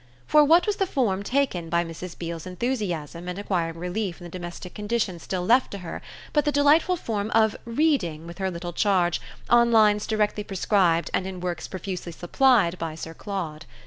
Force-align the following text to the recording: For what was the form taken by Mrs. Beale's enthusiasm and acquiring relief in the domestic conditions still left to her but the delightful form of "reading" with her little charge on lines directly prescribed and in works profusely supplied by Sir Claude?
For 0.25 0.43
what 0.43 0.65
was 0.65 0.77
the 0.77 0.87
form 0.87 1.21
taken 1.21 1.69
by 1.69 1.85
Mrs. 1.85 2.17
Beale's 2.17 2.47
enthusiasm 2.47 3.27
and 3.27 3.37
acquiring 3.37 3.77
relief 3.77 4.19
in 4.19 4.23
the 4.25 4.31
domestic 4.31 4.73
conditions 4.73 5.21
still 5.21 5.45
left 5.45 5.69
to 5.69 5.77
her 5.77 6.01
but 6.33 6.43
the 6.43 6.51
delightful 6.51 6.95
form 6.97 7.29
of 7.35 7.55
"reading" 7.65 8.25
with 8.25 8.39
her 8.39 8.49
little 8.49 8.73
charge 8.73 9.21
on 9.47 9.71
lines 9.71 10.07
directly 10.07 10.43
prescribed 10.43 11.11
and 11.13 11.27
in 11.27 11.39
works 11.39 11.67
profusely 11.67 12.11
supplied 12.13 12.79
by 12.79 12.95
Sir 12.95 13.13
Claude? 13.13 13.67